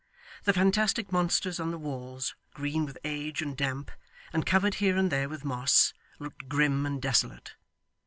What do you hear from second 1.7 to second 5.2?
walls, green with age and damp, and covered here and